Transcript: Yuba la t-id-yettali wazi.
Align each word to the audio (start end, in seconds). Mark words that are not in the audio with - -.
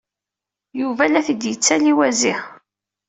Yuba 0.79 1.03
la 1.07 1.21
t-id-yettali 1.25 1.93
wazi. 1.97 2.35